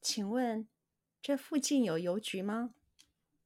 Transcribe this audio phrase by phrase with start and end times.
[0.00, 0.66] 请问
[1.20, 2.74] 这附近有邮局吗？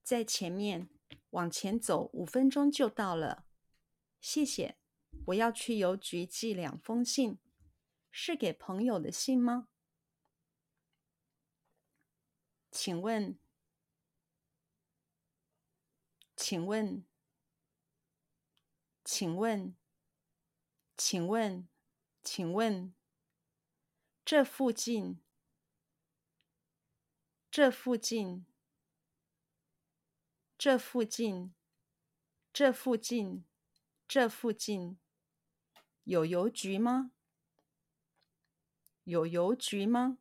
[0.03, 0.89] 在前面，
[1.31, 3.47] 往前走五分钟就到了。
[4.21, 4.77] 谢谢，
[5.27, 7.39] 我要去邮局寄两封信，
[8.11, 9.69] 是给朋友的信吗？
[12.71, 13.39] 请问，
[16.37, 17.05] 请问，
[19.05, 19.75] 请问，
[20.97, 21.69] 请问，
[22.23, 22.95] 请问，
[24.25, 25.21] 这附近，
[27.57, 28.45] 这附近。
[30.59, 31.55] 这附近，
[32.53, 33.45] 这附近，
[34.09, 34.99] 这附近
[36.03, 37.13] 有邮局吗？
[39.05, 40.19] 有邮局吗？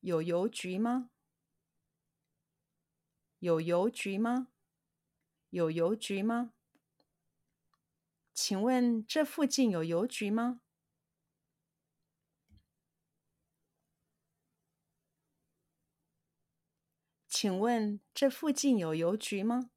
[0.00, 1.10] 有邮局吗？
[3.40, 4.48] 有邮局吗？
[5.50, 6.54] 有邮局吗？
[8.32, 10.61] 请问这附近有邮局吗？
[17.42, 19.72] 请问这附近有邮局吗？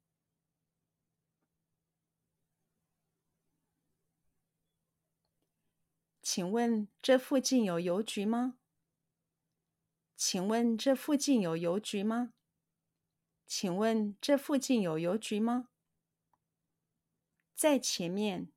[6.22, 8.56] 请问这附近有邮局吗？
[10.14, 12.32] 请问这附近有邮局吗？
[13.44, 15.68] 请问这附近有邮局吗？
[17.56, 18.52] 在前面，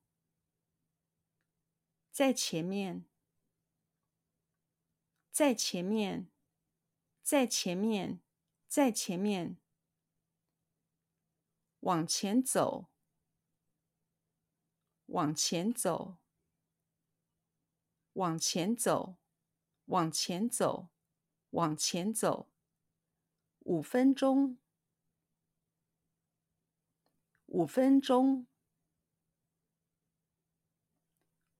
[2.12, 3.06] 在前面，
[5.32, 6.30] 在前面，
[7.24, 8.22] 在前面。
[8.70, 9.58] 在前面，
[11.80, 12.86] 往前走，
[15.08, 16.20] 往前走，
[18.14, 19.18] 往前走，
[19.86, 20.90] 往前走，
[21.50, 22.48] 往前走，
[23.62, 24.60] 五分钟，
[27.48, 28.46] 五分钟，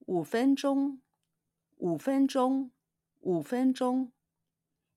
[0.06, 1.02] 五分钟，
[1.78, 2.70] 五分钟，
[3.18, 4.12] 五分钟，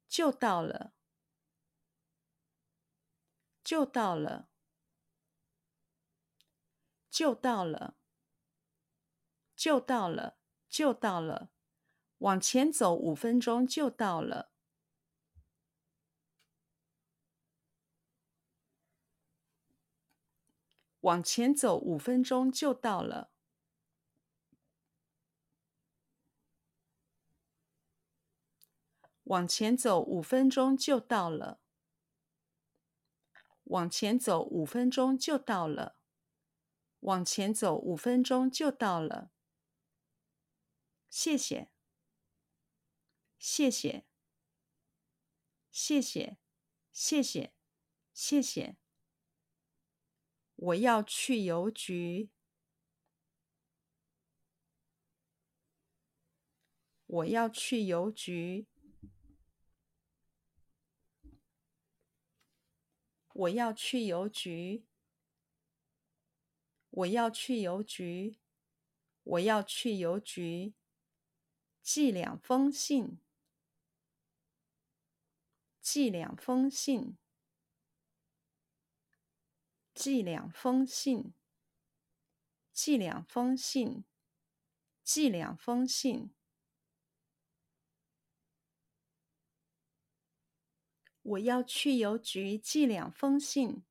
[0.08, 0.94] 就到了。
[3.74, 4.50] 就到了，
[7.10, 7.98] 就到了，
[9.56, 10.38] 就到了，
[10.70, 11.50] 就到了。
[12.20, 14.52] 往前走五分钟就到了。
[21.00, 23.32] 往前走五分钟就到了。
[29.24, 31.63] 往前走五分钟就到了。
[33.64, 35.96] 往前走五分钟就到了。
[37.00, 39.32] 往前走五分钟就到了。
[41.10, 41.70] 谢谢，
[43.38, 44.06] 谢谢，
[45.70, 46.38] 谢谢，
[46.92, 47.54] 谢谢，
[48.14, 48.78] 谢谢。
[50.56, 52.30] 我要去邮局。
[57.06, 58.68] 我要去邮局。
[63.34, 64.86] 我要去邮局。
[66.92, 68.38] 我要去邮局。
[69.24, 70.76] 我要去邮局。
[71.82, 73.20] 寄两封信。
[75.82, 77.18] 寄两封信。
[79.96, 81.34] 寄两封信。
[82.72, 84.06] 寄两封信。
[85.04, 86.34] 寄两封信。
[91.24, 93.84] 我要去邮局寄两封信。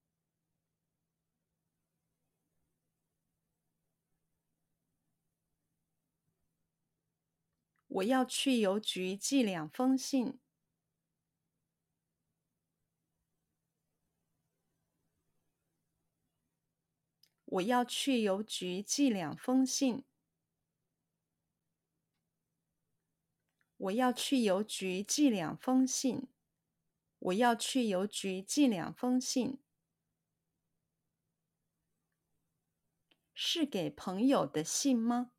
[7.86, 10.38] 我要去邮局寄两封信。
[17.44, 20.04] 我要去邮局寄两封信。
[23.76, 26.28] 我要去邮局寄两封信。
[27.22, 29.60] 我要去邮局寄两封信，
[33.32, 35.30] 是给朋友的信吗？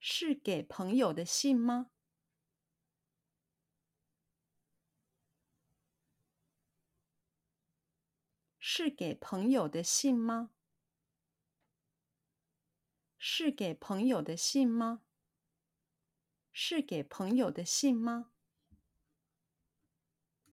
[0.00, 1.90] 是给朋友的信吗？
[8.58, 10.55] 是给朋友的信吗？
[13.28, 15.00] 是给朋友的信吗？
[16.52, 18.30] 是给朋友的信吗？